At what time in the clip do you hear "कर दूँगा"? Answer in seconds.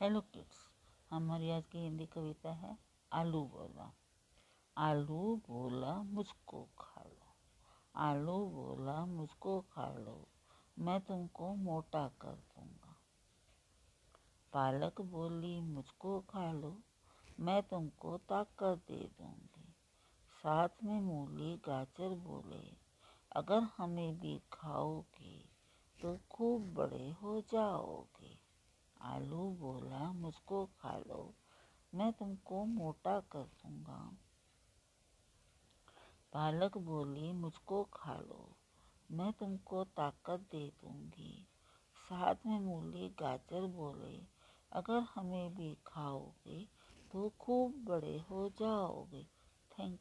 12.08-12.96, 33.20-34.00